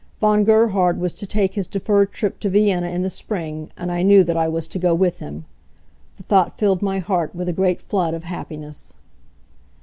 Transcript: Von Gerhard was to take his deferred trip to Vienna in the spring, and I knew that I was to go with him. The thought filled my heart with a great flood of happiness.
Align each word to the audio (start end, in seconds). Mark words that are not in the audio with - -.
Von 0.19 0.43
Gerhard 0.43 0.99
was 0.99 1.13
to 1.13 1.27
take 1.27 1.53
his 1.53 1.67
deferred 1.67 2.11
trip 2.11 2.39
to 2.39 2.49
Vienna 2.49 2.87
in 2.89 3.03
the 3.03 3.09
spring, 3.11 3.69
and 3.77 3.91
I 3.91 4.01
knew 4.01 4.23
that 4.23 4.35
I 4.35 4.47
was 4.47 4.67
to 4.69 4.79
go 4.79 4.95
with 4.95 5.19
him. 5.19 5.45
The 6.17 6.23
thought 6.23 6.57
filled 6.57 6.81
my 6.81 6.97
heart 6.97 7.35
with 7.35 7.47
a 7.47 7.53
great 7.53 7.79
flood 7.79 8.15
of 8.15 8.23
happiness. 8.23 8.95